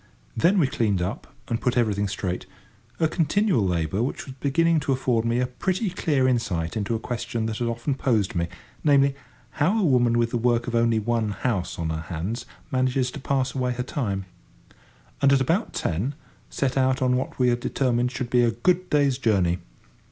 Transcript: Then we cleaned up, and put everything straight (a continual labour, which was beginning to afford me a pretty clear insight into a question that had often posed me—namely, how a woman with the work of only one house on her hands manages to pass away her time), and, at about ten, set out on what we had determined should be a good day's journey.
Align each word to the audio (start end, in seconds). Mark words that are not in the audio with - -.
Then 0.35 0.57
we 0.57 0.65
cleaned 0.65 0.99
up, 0.99 1.31
and 1.47 1.61
put 1.61 1.77
everything 1.77 2.07
straight 2.07 2.47
(a 2.99 3.07
continual 3.07 3.63
labour, 3.63 4.01
which 4.01 4.25
was 4.25 4.33
beginning 4.39 4.79
to 4.79 4.91
afford 4.91 5.25
me 5.25 5.39
a 5.39 5.45
pretty 5.45 5.91
clear 5.91 6.27
insight 6.27 6.75
into 6.75 6.95
a 6.95 6.99
question 6.99 7.45
that 7.45 7.59
had 7.59 7.67
often 7.67 7.93
posed 7.93 8.33
me—namely, 8.33 9.13
how 9.61 9.77
a 9.79 9.83
woman 9.83 10.17
with 10.17 10.31
the 10.31 10.39
work 10.39 10.65
of 10.65 10.73
only 10.73 10.97
one 10.97 11.29
house 11.29 11.77
on 11.77 11.91
her 11.91 12.01
hands 12.01 12.47
manages 12.71 13.11
to 13.11 13.19
pass 13.19 13.53
away 13.53 13.73
her 13.73 13.83
time), 13.83 14.25
and, 15.21 15.31
at 15.31 15.39
about 15.39 15.71
ten, 15.71 16.15
set 16.49 16.77
out 16.77 17.03
on 17.03 17.15
what 17.15 17.37
we 17.37 17.49
had 17.49 17.59
determined 17.59 18.11
should 18.11 18.31
be 18.31 18.41
a 18.41 18.49
good 18.49 18.89
day's 18.89 19.19
journey. 19.19 19.59